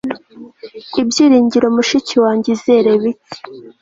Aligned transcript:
Ibyiringiro 1.01 1.67
mushiki 1.75 2.15
wanjye 2.23 2.49
izere 2.57 2.91
bike 3.01 3.39